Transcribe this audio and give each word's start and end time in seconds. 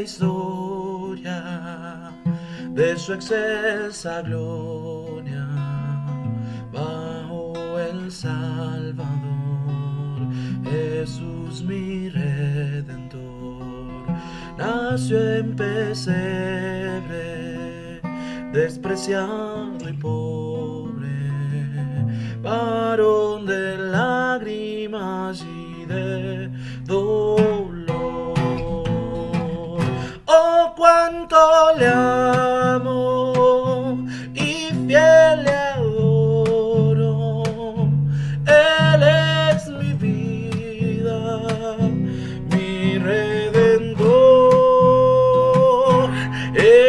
historia 0.00 1.42
de 2.70 2.96
su 2.96 3.12
excelsa 3.12 4.22
gloria 4.22 5.46
bajo 6.72 7.54
el 7.78 8.10
Salvador, 8.10 9.08
Jesús 10.64 11.62
mi 11.62 12.08
redentor, 12.08 13.20
nació 14.56 15.34
en 15.36 15.54
pesebre, 15.54 17.20
despreciado 18.52 19.88
y 19.88 19.92
pobre, 19.94 21.30
varón 22.42 23.46
de 23.46 23.78
lágrimas 23.78 25.44
cuánto 31.38 31.78
le 31.78 31.86
amo 31.86 33.32
y 34.34 34.70
fiel 34.86 35.44
le 35.44 35.54
adoro. 35.76 37.44
Él 38.46 39.02
es 39.02 39.68
mi 39.68 39.92
vida, 39.94 41.20
mi 42.50 42.98
redentor, 42.98 44.08
el 46.54 46.87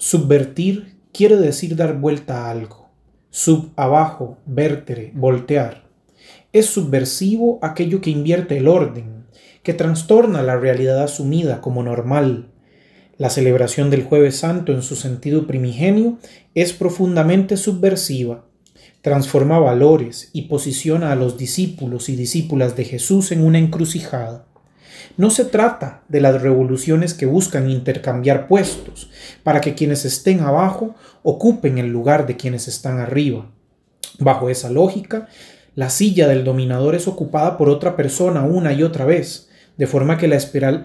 Subvertir 0.00 0.94
quiere 1.12 1.34
decir 1.34 1.74
dar 1.74 1.98
vuelta 1.98 2.46
a 2.46 2.50
algo. 2.52 2.88
Sub 3.30 3.72
abajo, 3.74 4.38
vertere, 4.46 5.10
voltear. 5.12 5.88
Es 6.52 6.66
subversivo 6.66 7.58
aquello 7.62 8.00
que 8.00 8.10
invierte 8.10 8.58
el 8.58 8.68
orden, 8.68 9.26
que 9.64 9.74
trastorna 9.74 10.44
la 10.44 10.56
realidad 10.56 11.02
asumida 11.02 11.60
como 11.60 11.82
normal. 11.82 12.52
La 13.16 13.28
celebración 13.28 13.90
del 13.90 14.04
jueves 14.04 14.36
santo 14.36 14.72
en 14.72 14.82
su 14.82 14.94
sentido 14.94 15.48
primigenio 15.48 16.18
es 16.54 16.72
profundamente 16.72 17.56
subversiva. 17.56 18.44
Transforma 19.02 19.58
valores 19.58 20.30
y 20.32 20.42
posiciona 20.42 21.10
a 21.10 21.16
los 21.16 21.36
discípulos 21.36 22.08
y 22.08 22.14
discípulas 22.14 22.76
de 22.76 22.84
Jesús 22.84 23.32
en 23.32 23.44
una 23.44 23.58
encrucijada. 23.58 24.46
No 25.18 25.30
se 25.30 25.44
trata 25.44 26.04
de 26.08 26.20
las 26.20 26.40
revoluciones 26.42 27.12
que 27.12 27.26
buscan 27.26 27.68
intercambiar 27.68 28.46
puestos 28.46 29.10
para 29.42 29.60
que 29.60 29.74
quienes 29.74 30.04
estén 30.04 30.38
abajo 30.38 30.94
ocupen 31.24 31.78
el 31.78 31.88
lugar 31.88 32.28
de 32.28 32.36
quienes 32.36 32.68
están 32.68 33.00
arriba. 33.00 33.50
Bajo 34.20 34.48
esa 34.48 34.70
lógica, 34.70 35.26
la 35.74 35.90
silla 35.90 36.28
del 36.28 36.44
dominador 36.44 36.94
es 36.94 37.08
ocupada 37.08 37.58
por 37.58 37.68
otra 37.68 37.96
persona 37.96 38.44
una 38.44 38.72
y 38.72 38.84
otra 38.84 39.06
vez, 39.06 39.48
de 39.76 39.88
forma 39.88 40.18
que 40.18 40.28
la 40.28 40.36
espiral, 40.36 40.84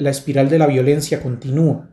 de 0.49 0.57
la 0.57 0.65
violencia 0.65 1.21
continúa. 1.21 1.89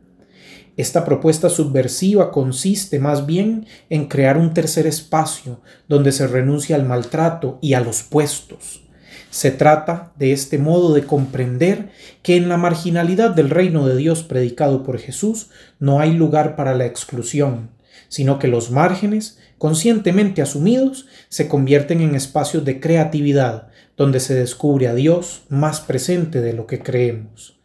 Esta 0.77 1.05
propuesta 1.05 1.47
subversiva 1.47 2.31
consiste 2.31 2.97
más 2.97 3.27
bien 3.27 3.67
en 3.91 4.07
crear 4.07 4.39
un 4.39 4.55
tercer 4.55 4.87
espacio 4.87 5.61
donde 5.87 6.11
se 6.11 6.25
renuncia 6.25 6.75
al 6.75 6.85
maltrato 6.85 7.59
y 7.61 7.75
a 7.75 7.81
los 7.81 8.01
puestos. 8.01 8.81
Se 9.31 9.49
trata 9.49 10.11
de 10.17 10.33
este 10.33 10.57
modo 10.57 10.93
de 10.93 11.05
comprender 11.05 11.89
que 12.21 12.35
en 12.35 12.49
la 12.49 12.57
marginalidad 12.57 13.31
del 13.31 13.49
reino 13.49 13.87
de 13.87 13.95
Dios 13.95 14.23
predicado 14.23 14.83
por 14.83 14.99
Jesús 14.99 15.47
no 15.79 16.01
hay 16.01 16.11
lugar 16.13 16.57
para 16.57 16.75
la 16.75 16.85
exclusión, 16.85 17.69
sino 18.09 18.39
que 18.39 18.49
los 18.49 18.71
márgenes, 18.71 19.39
conscientemente 19.57 20.41
asumidos, 20.41 21.07
se 21.29 21.47
convierten 21.47 22.01
en 22.01 22.13
espacios 22.13 22.65
de 22.65 22.81
creatividad, 22.81 23.69
donde 23.95 24.19
se 24.19 24.33
descubre 24.35 24.89
a 24.89 24.93
Dios 24.93 25.43
más 25.47 25.79
presente 25.79 26.41
de 26.41 26.51
lo 26.51 26.67
que 26.67 26.79
creemos. 26.79 27.57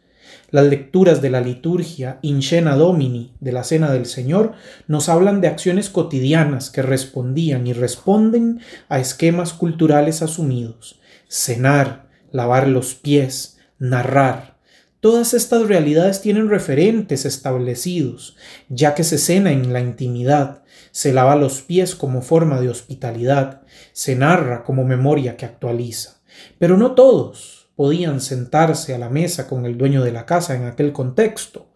Las 0.49 0.67
lecturas 0.67 1.21
de 1.21 1.29
la 1.29 1.41
liturgia 1.41 2.19
In 2.21 2.39
Domini 2.77 3.33
de 3.41 3.51
la 3.51 3.65
Cena 3.65 3.91
del 3.91 4.05
Señor 4.05 4.53
nos 4.87 5.09
hablan 5.09 5.41
de 5.41 5.49
acciones 5.49 5.89
cotidianas 5.89 6.69
que 6.69 6.81
respondían 6.81 7.67
y 7.67 7.73
responden 7.73 8.61
a 8.87 8.99
esquemas 8.99 9.51
culturales 9.51 10.21
asumidos. 10.21 11.01
Cenar, 11.29 12.09
lavar 12.31 12.67
los 12.67 12.95
pies, 12.95 13.57
narrar. 13.79 14.57
Todas 14.99 15.33
estas 15.33 15.67
realidades 15.67 16.21
tienen 16.21 16.49
referentes 16.49 17.25
establecidos, 17.25 18.35
ya 18.69 18.95
que 18.95 19.03
se 19.03 19.17
cena 19.17 19.51
en 19.51 19.71
la 19.71 19.79
intimidad, 19.79 20.63
se 20.91 21.13
lava 21.13 21.35
los 21.35 21.61
pies 21.61 21.95
como 21.95 22.21
forma 22.21 22.59
de 22.59 22.69
hospitalidad, 22.69 23.61
se 23.93 24.15
narra 24.15 24.63
como 24.63 24.83
memoria 24.83 25.37
que 25.37 25.45
actualiza. 25.45 26.21
Pero 26.57 26.77
no 26.77 26.93
todos, 26.93 27.69
podían 27.75 28.21
sentarse 28.21 28.95
a 28.95 28.97
la 28.97 29.09
mesa 29.09 29.47
con 29.47 29.65
el 29.65 29.77
dueño 29.77 30.03
de 30.03 30.11
la 30.11 30.25
casa 30.25 30.55
en 30.55 30.65
aquel 30.65 30.93
contexto. 30.93 31.67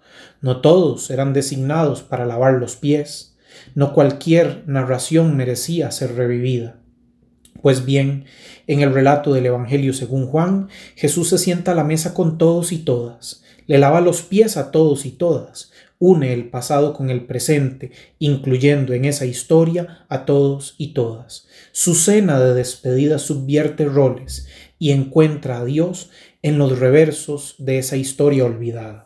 No 0.41 0.59
todos 0.61 1.11
eran 1.11 1.33
designados 1.33 2.01
para 2.01 2.25
lavar 2.25 2.53
los 2.53 2.75
pies. 2.75 3.37
No 3.75 3.93
cualquier 3.93 4.63
narración 4.65 5.37
merecía 5.37 5.91
ser 5.91 6.15
revivida. 6.15 6.80
Pues 7.61 7.85
bien, 7.85 8.25
en 8.67 8.81
el 8.81 8.93
relato 8.93 9.33
del 9.33 9.45
Evangelio 9.45 9.93
según 9.93 10.27
Juan, 10.27 10.69
Jesús 10.95 11.29
se 11.29 11.37
sienta 11.37 11.71
a 11.71 11.75
la 11.75 11.83
mesa 11.83 12.13
con 12.13 12.37
todos 12.37 12.71
y 12.71 12.79
todas, 12.79 13.43
le 13.67 13.77
lava 13.77 14.01
los 14.01 14.21
pies 14.21 14.57
a 14.57 14.71
todos 14.71 15.05
y 15.05 15.11
todas, 15.11 15.71
une 15.99 16.33
el 16.33 16.49
pasado 16.49 16.93
con 16.93 17.11
el 17.11 17.25
presente, 17.25 17.91
incluyendo 18.17 18.93
en 18.93 19.05
esa 19.05 19.25
historia 19.25 20.05
a 20.09 20.25
todos 20.25 20.73
y 20.79 20.93
todas. 20.93 21.47
Su 21.71 21.93
cena 21.93 22.39
de 22.39 22.55
despedida 22.55 23.19
subvierte 23.19 23.85
roles 23.85 24.47
y 24.79 24.91
encuentra 24.91 25.59
a 25.59 25.65
Dios 25.65 26.09
en 26.41 26.57
los 26.57 26.79
reversos 26.79 27.55
de 27.59 27.77
esa 27.77 27.97
historia 27.97 28.45
olvidada. 28.45 29.05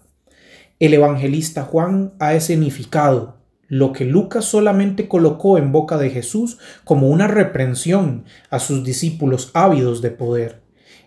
El 0.79 0.93
evangelista 0.93 1.63
Juan 1.63 2.13
ha 2.19 2.33
escenificado 2.33 3.37
lo 3.67 3.93
que 3.93 4.05
Lucas 4.05 4.45
solamente 4.45 5.07
colocó 5.07 5.57
en 5.57 5.71
boca 5.71 5.97
de 5.97 6.09
Jesús 6.09 6.59
como 6.83 7.09
una 7.09 7.27
reprensión 7.27 8.25
a 8.49 8.59
sus 8.59 8.83
discípulos 8.83 9.51
ávidos 9.53 10.01
de 10.01 10.11
poder. 10.11 10.61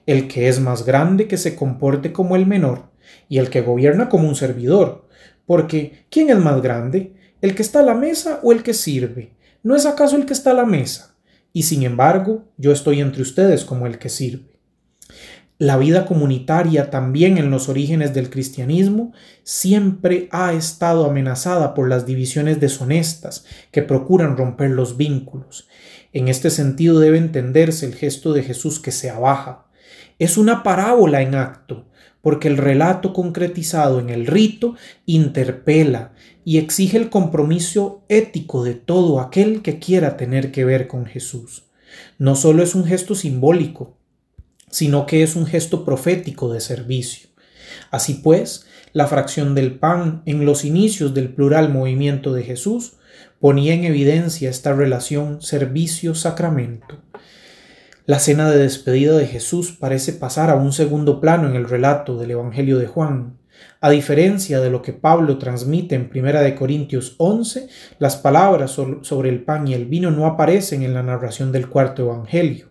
El 0.06 0.28
que 0.28 0.48
es 0.48 0.60
más 0.60 0.84
grande 0.84 1.28
que 1.28 1.36
se 1.36 1.54
comporte 1.54 2.12
como 2.12 2.34
el 2.36 2.46
menor, 2.46 2.88
y 3.28 3.38
el 3.38 3.50
que 3.50 3.60
gobierna 3.60 4.08
como 4.08 4.28
un 4.28 4.34
servidor. 4.34 5.06
Porque, 5.46 6.04
¿quién 6.10 6.30
es 6.30 6.38
más 6.38 6.60
grande? 6.62 7.14
¿El 7.40 7.54
que 7.54 7.62
está 7.62 7.80
a 7.80 7.84
la 7.84 7.94
mesa 7.94 8.40
o 8.42 8.52
el 8.52 8.62
que 8.62 8.74
sirve? 8.74 9.32
¿No 9.62 9.76
es 9.76 9.86
acaso 9.86 10.16
el 10.16 10.26
que 10.26 10.32
está 10.32 10.50
a 10.50 10.54
la 10.54 10.64
mesa? 10.64 11.16
Y 11.52 11.62
sin 11.62 11.82
embargo, 11.82 12.44
yo 12.56 12.72
estoy 12.72 13.00
entre 13.00 13.22
ustedes 13.22 13.64
como 13.64 13.86
el 13.86 13.98
que 13.98 14.08
sirve. 14.08 14.57
La 15.60 15.76
vida 15.76 16.06
comunitaria 16.06 16.88
también 16.88 17.36
en 17.36 17.50
los 17.50 17.68
orígenes 17.68 18.14
del 18.14 18.30
cristianismo 18.30 19.12
siempre 19.42 20.28
ha 20.30 20.52
estado 20.52 21.04
amenazada 21.04 21.74
por 21.74 21.88
las 21.88 22.06
divisiones 22.06 22.60
deshonestas 22.60 23.44
que 23.72 23.82
procuran 23.82 24.36
romper 24.36 24.70
los 24.70 24.96
vínculos. 24.96 25.66
En 26.12 26.28
este 26.28 26.50
sentido 26.50 27.00
debe 27.00 27.18
entenderse 27.18 27.86
el 27.86 27.96
gesto 27.96 28.32
de 28.32 28.44
Jesús 28.44 28.78
que 28.78 28.92
se 28.92 29.10
abaja. 29.10 29.66
Es 30.20 30.38
una 30.38 30.62
parábola 30.62 31.22
en 31.22 31.34
acto, 31.34 31.88
porque 32.22 32.46
el 32.46 32.56
relato 32.56 33.12
concretizado 33.12 33.98
en 33.98 34.10
el 34.10 34.28
rito 34.28 34.76
interpela 35.06 36.12
y 36.44 36.58
exige 36.58 36.98
el 36.98 37.10
compromiso 37.10 38.04
ético 38.08 38.62
de 38.62 38.74
todo 38.74 39.18
aquel 39.18 39.62
que 39.62 39.80
quiera 39.80 40.16
tener 40.16 40.52
que 40.52 40.64
ver 40.64 40.86
con 40.86 41.04
Jesús. 41.04 41.64
No 42.16 42.36
solo 42.36 42.62
es 42.62 42.76
un 42.76 42.84
gesto 42.84 43.16
simbólico, 43.16 43.98
sino 44.70 45.06
que 45.06 45.22
es 45.22 45.36
un 45.36 45.46
gesto 45.46 45.84
profético 45.84 46.52
de 46.52 46.60
servicio. 46.60 47.28
Así 47.90 48.14
pues, 48.14 48.66
la 48.92 49.06
fracción 49.06 49.54
del 49.54 49.78
pan 49.78 50.22
en 50.26 50.44
los 50.44 50.64
inicios 50.64 51.14
del 51.14 51.34
plural 51.34 51.70
movimiento 51.70 52.32
de 52.32 52.42
Jesús 52.42 52.94
ponía 53.40 53.74
en 53.74 53.84
evidencia 53.84 54.50
esta 54.50 54.72
relación 54.72 55.40
servicio-sacramento. 55.42 56.98
La 58.06 58.18
cena 58.18 58.50
de 58.50 58.58
despedida 58.58 59.16
de 59.16 59.26
Jesús 59.26 59.72
parece 59.72 60.14
pasar 60.14 60.48
a 60.48 60.54
un 60.54 60.72
segundo 60.72 61.20
plano 61.20 61.48
en 61.48 61.56
el 61.56 61.68
relato 61.68 62.16
del 62.16 62.30
Evangelio 62.30 62.78
de 62.78 62.86
Juan. 62.86 63.36
A 63.80 63.90
diferencia 63.90 64.60
de 64.60 64.70
lo 64.70 64.82
que 64.82 64.92
Pablo 64.92 65.36
transmite 65.36 65.94
en 65.94 66.10
1 66.12 66.54
Corintios 66.56 67.16
11, 67.18 67.68
las 67.98 68.16
palabras 68.16 68.70
sobre 69.02 69.28
el 69.28 69.44
pan 69.44 69.68
y 69.68 69.74
el 69.74 69.86
vino 69.86 70.10
no 70.10 70.26
aparecen 70.26 70.82
en 70.82 70.94
la 70.94 71.02
narración 71.02 71.52
del 71.52 71.68
cuarto 71.68 72.02
Evangelio. 72.02 72.68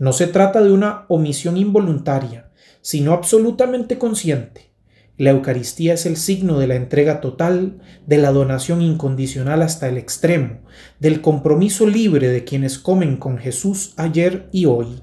No 0.00 0.14
se 0.14 0.26
trata 0.26 0.62
de 0.62 0.72
una 0.72 1.04
omisión 1.08 1.58
involuntaria, 1.58 2.50
sino 2.80 3.12
absolutamente 3.12 3.98
consciente. 3.98 4.72
La 5.18 5.28
Eucaristía 5.28 5.92
es 5.92 6.06
el 6.06 6.16
signo 6.16 6.58
de 6.58 6.66
la 6.66 6.76
entrega 6.76 7.20
total, 7.20 7.82
de 8.06 8.16
la 8.16 8.32
donación 8.32 8.80
incondicional 8.80 9.60
hasta 9.60 9.88
el 9.88 9.98
extremo, 9.98 10.60
del 11.00 11.20
compromiso 11.20 11.86
libre 11.86 12.28
de 12.28 12.44
quienes 12.44 12.78
comen 12.78 13.18
con 13.18 13.36
Jesús 13.36 13.92
ayer 13.98 14.48
y 14.52 14.64
hoy. 14.64 15.02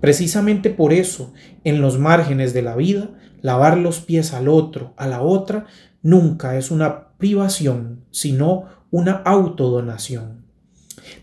Precisamente 0.00 0.70
por 0.70 0.94
eso, 0.94 1.34
en 1.62 1.82
los 1.82 1.98
márgenes 1.98 2.54
de 2.54 2.62
la 2.62 2.76
vida, 2.76 3.10
lavar 3.42 3.76
los 3.76 4.00
pies 4.00 4.32
al 4.32 4.48
otro, 4.48 4.94
a 4.96 5.06
la 5.06 5.20
otra, 5.20 5.66
nunca 6.00 6.56
es 6.56 6.70
una 6.70 7.08
privación, 7.18 8.06
sino 8.10 8.64
una 8.90 9.16
autodonación. 9.16 10.43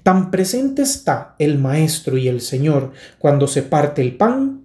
Tan 0.04 0.32
presente 0.32 0.82
está 0.82 1.36
el 1.40 1.58
Maestro 1.58 2.18
y 2.18 2.28
el 2.28 2.42
Señor 2.42 2.92
cuando 3.20 3.48
se 3.48 3.64
parte 3.64 4.02
el 4.02 4.16
pan 4.18 4.62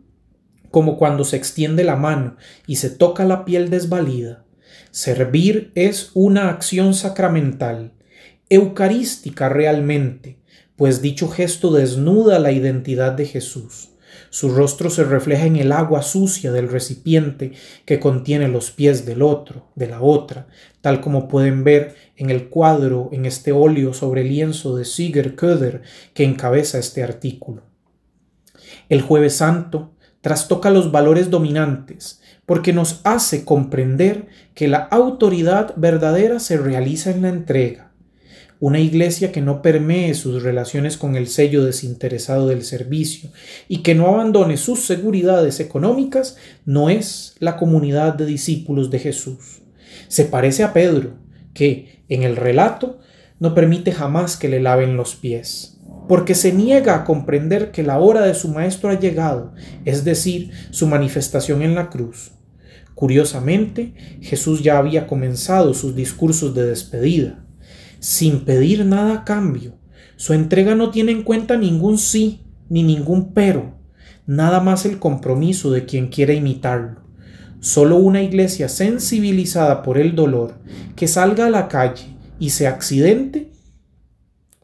como 0.71 0.99
cuando 0.99 1.25
se 1.25 1.37
extiende 1.37 1.85
la 1.85 1.97
mano 1.97 2.37
y 2.67 2.77
se 2.77 2.91
toca 2.91 3.25
la 3.25 3.45
piel 3.45 3.71
desvalida. 3.71 4.45
Servir 4.91 5.73
es 5.75 6.11
una 6.15 6.51
acción 6.51 6.95
sacramental, 6.95 7.93
eucarística 8.51 9.49
realmente, 9.49 10.39
pues 10.77 11.01
dicho 11.01 11.29
gesto 11.29 11.73
desnuda 11.73 12.39
la 12.39 12.53
identidad 12.53 13.13
de 13.13 13.27
Jesús. 13.27 13.91
Su 14.31 14.51
rostro 14.51 14.91
se 14.91 15.05
refleja 15.05 15.47
en 15.47 15.57
el 15.57 15.73
agua 15.73 16.03
sucia 16.03 16.53
del 16.53 16.69
recipiente 16.69 17.53
que 17.85 18.01
contiene 18.01 18.49
los 18.49 18.71
pies 18.71 19.07
del 19.07 19.23
otro, 19.23 19.67
de 19.75 19.89
la 19.89 20.01
otra, 20.01 20.47
tal 20.81 21.01
como 21.01 21.29
pueden 21.29 21.65
ver 21.65 21.95
en 22.17 22.31
el 22.31 22.49
cuadro, 22.49 23.09
en 23.13 23.27
este 23.27 23.53
óleo 23.53 23.95
sobre 23.95 24.25
lienzo 24.25 24.77
de 24.77 24.85
Sigurd 24.85 25.35
Köder 25.35 25.83
que 26.15 26.25
encabeza 26.25 26.79
este 26.79 27.03
artículo. 27.03 27.63
El 28.89 29.03
jueves 29.03 29.37
santo 29.37 29.93
trastoca 30.21 30.71
los 30.71 30.91
valores 30.91 31.31
dominantes, 31.31 32.21
porque 32.47 32.73
nos 32.73 33.01
hace 33.05 33.45
comprender 33.45 34.27
que 34.55 34.69
la 34.69 34.79
autoridad 34.79 35.75
verdadera 35.77 36.41
se 36.41 36.57
realiza 36.57 37.11
en 37.11 37.23
la 37.23 37.29
entrega. 37.29 37.93
Una 38.59 38.81
iglesia 38.81 39.33
que 39.33 39.43
no 39.43 39.61
permee 39.61 40.15
sus 40.15 40.43
relaciones 40.43 40.97
con 40.97 41.15
el 41.15 41.29
sello 41.29 41.65
desinteresado 41.65 42.49
del 42.49 42.63
servicio 42.63 43.31
y 43.69 43.79
que 43.79 43.95
no 43.95 44.09
abandone 44.09 44.57
sus 44.57 44.87
seguridades 44.87 45.61
económicas 45.61 46.37
no 46.65 46.89
es 46.89 47.35
la 47.39 47.57
comunidad 47.57 48.15
de 48.15 48.27
discípulos 48.27 48.91
de 48.91 48.99
Jesús. 48.99 49.63
Se 50.09 50.25
parece 50.25 50.63
a 50.63 50.73
Pedro, 50.73 51.15
que, 51.53 52.03
en 52.09 52.23
el 52.23 52.37
relato, 52.37 52.99
no 53.41 53.55
permite 53.55 53.93
jamás 53.93 54.37
que 54.37 54.49
le 54.49 54.61
laven 54.61 54.97
los 54.97 55.17
pies 55.17 55.77
porque 56.09 56.35
se 56.35 56.53
niega 56.53 56.95
a 56.95 57.05
comprender 57.05 57.71
que 57.71 57.83
la 57.83 57.99
hora 57.99 58.23
de 58.23 58.35
su 58.35 58.49
Maestro 58.49 58.91
ha 58.91 58.99
llegado, 58.99 59.53
es 59.85 60.05
decir, 60.05 60.51
su 60.71 60.87
manifestación 60.87 61.63
en 61.63 61.75
la 61.75 61.91
cruz. 61.91 62.33
Curiosamente, 62.95 63.93
Jesús 64.23 64.63
ya 64.63 64.79
había 64.79 65.07
comenzado 65.07 65.75
sus 65.75 65.95
discursos 65.95 66.55
de 66.55 66.67
despedida, 66.67 67.45
sin 67.99 68.45
pedir 68.45 68.85
nada 68.85 69.15
a 69.15 69.25
cambio. 69.25 69.75
Su 70.17 70.33
entrega 70.33 70.75
no 70.75 70.91
tiene 70.91 71.13
en 71.13 71.23
cuenta 71.23 71.57
ningún 71.57 71.99
sí 71.99 72.43
ni 72.69 72.83
ningún 72.83 73.33
pero, 73.33 73.79
nada 74.27 74.61
más 74.61 74.87
el 74.87 74.99
compromiso 74.99 75.71
de 75.71 75.85
quien 75.85 76.09
quiere 76.09 76.35
imitarlo. 76.35 77.03
Solo 77.61 77.97
una 77.97 78.23
iglesia 78.23 78.69
sensibilizada 78.69 79.83
por 79.83 79.99
el 79.99 80.15
dolor, 80.15 80.55
que 80.95 81.09
salga 81.09 81.47
a 81.47 81.51
la 81.51 81.69
calle 81.69 82.17
y 82.39 82.51
se 82.51 82.67
accidente, 82.67 83.53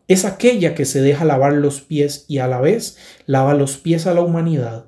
es 0.08 0.24
aquella 0.24 0.74
que 0.74 0.84
se 0.84 1.00
deja 1.00 1.24
lavar 1.24 1.54
los 1.54 1.80
pies 1.80 2.26
y 2.28 2.38
a 2.38 2.46
la 2.46 2.60
vez 2.60 2.98
lava 3.26 3.54
los 3.54 3.76
pies 3.76 4.06
a 4.06 4.14
la 4.14 4.20
humanidad. 4.20 4.86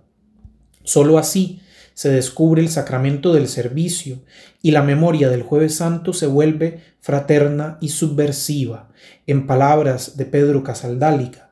Solo 0.82 1.18
así 1.18 1.60
se 1.94 2.10
descubre 2.10 2.60
el 2.60 2.68
sacramento 2.68 3.32
del 3.32 3.48
servicio 3.48 4.18
y 4.60 4.72
la 4.72 4.82
memoria 4.82 5.28
del 5.30 5.42
jueves 5.42 5.76
santo 5.76 6.12
se 6.12 6.26
vuelve 6.26 6.80
fraterna 7.00 7.78
y 7.80 7.90
subversiva, 7.90 8.88
en 9.26 9.46
palabras 9.46 10.16
de 10.16 10.26
Pedro 10.26 10.64
Casaldálica. 10.64 11.50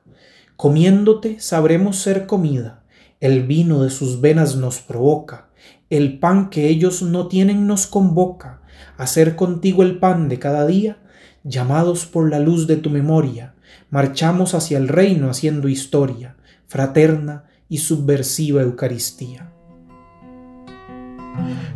Comiéndote 0.56 1.40
sabremos 1.40 1.98
ser 1.98 2.26
comida, 2.26 2.82
el 3.20 3.46
vino 3.46 3.84
de 3.84 3.90
sus 3.90 4.20
venas 4.20 4.56
nos 4.56 4.80
provoca, 4.80 5.48
el 5.90 6.18
pan 6.18 6.50
que 6.50 6.68
ellos 6.68 7.02
no 7.02 7.28
tienen 7.28 7.66
nos 7.66 7.86
convoca, 7.86 8.62
hacer 8.96 9.36
contigo 9.36 9.82
el 9.82 9.98
pan 9.98 10.28
de 10.28 10.38
cada 10.38 10.66
día, 10.66 10.98
llamados 11.44 12.06
por 12.06 12.30
la 12.30 12.40
luz 12.40 12.66
de 12.66 12.76
tu 12.76 12.90
memoria, 12.90 13.54
marchamos 13.90 14.54
hacia 14.54 14.78
el 14.78 14.88
reino 14.88 15.30
haciendo 15.30 15.68
historia, 15.68 16.36
fraterna 16.66 17.44
y 17.68 17.78
subversiva 17.78 18.62
Eucaristía. 18.62 19.51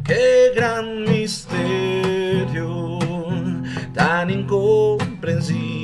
Qué 0.04 0.52
gran 0.54 1.04
misterio, 1.04 2.98
tan 3.94 4.30
incomprensible 4.30 5.75